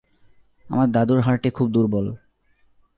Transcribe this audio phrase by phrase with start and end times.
[0.65, 2.05] আমার দাদুর হার্টে খুব দুর্বল।